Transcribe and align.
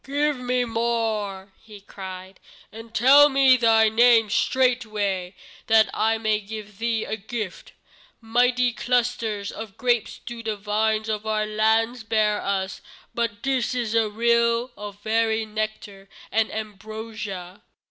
"Give 0.03 0.35
me 0.37 0.65
more," 0.65 1.53
he 1.63 1.79
cried, 1.79 2.39
"and 2.71 2.91
tell 2.91 3.29
me 3.29 3.55
thy 3.55 3.87
name 3.87 4.31
straightway, 4.31 5.35
that 5.67 5.91
I 5.93 6.17
may 6.17 6.39
give 6.39 6.79
thee 6.79 7.05
a 7.05 7.15
gift. 7.15 7.73
Mighty 8.19 8.73
clusters 8.73 9.51
of 9.51 9.77
grapes 9.77 10.17
do 10.25 10.41
the 10.41 10.57
vines 10.57 11.07
of 11.07 11.27
our 11.27 11.45
land 11.45 12.09
bear 12.09 12.39
for 12.39 12.47
us, 12.47 12.81
but 13.13 13.43
this 13.43 13.75
is 13.75 13.93
a 13.93 14.09
rill 14.09 14.71
of 14.75 14.99
very 15.03 15.45
nectar 15.45 16.09
and 16.31 16.51
ambrosia." 16.51 17.61